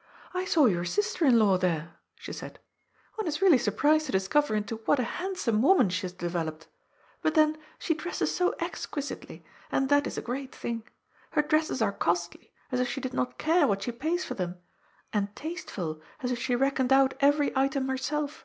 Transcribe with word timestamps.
"I 0.34 0.44
saw 0.44 0.66
your 0.66 0.84
sister 0.84 1.24
in 1.24 1.38
law 1.38 1.56
there," 1.56 1.94
she 2.16 2.32
said." 2.32 2.58
One 3.14 3.28
is 3.28 3.40
really 3.40 3.58
sur 3.58 3.70
prised 3.70 4.06
to 4.06 4.10
discover 4.10 4.56
into 4.56 4.78
what 4.86 4.98
a 4.98 5.04
handsome 5.04 5.62
woman 5.62 5.88
she 5.88 6.02
has 6.02 6.12
developed. 6.12 6.66
But, 7.22 7.34
then, 7.36 7.56
she 7.78 7.94
dresses 7.94 8.34
so 8.34 8.56
exquisitely, 8.58 9.44
and 9.70 9.88
that 9.88 10.04
ia 10.04 10.14
a 10.16 10.20
great 10.20 10.52
thing. 10.52 10.82
Her 11.30 11.42
dresses 11.42 11.80
are 11.80 11.92
costly, 11.92 12.52
as 12.72 12.80
if 12.80 12.88
she 12.88 13.00
did 13.00 13.14
not 13.14 13.38
care 13.38 13.68
what 13.68 13.82
she 13.84 13.92
pays 13.92 14.24
for 14.24 14.34
them, 14.34 14.58
and 15.12 15.32
tasteful, 15.36 16.02
as 16.24 16.32
if 16.32 16.40
she 16.40 16.56
reckoned 16.56 16.92
out 16.92 17.14
every 17.20 17.56
item 17.56 17.88
herself. 17.88 18.44